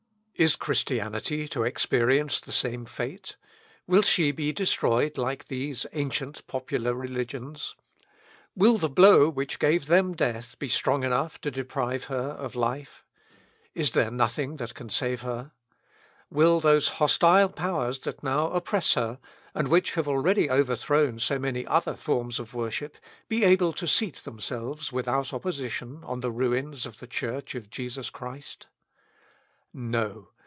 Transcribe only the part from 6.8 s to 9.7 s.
religions? Will the blow which